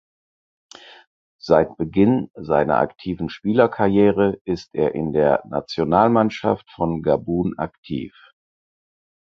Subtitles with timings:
[1.39, 8.11] Seit Beginn seiner aktiven Spielerkarriere ist er in der Nationalmannschaft von Gabun aktiv.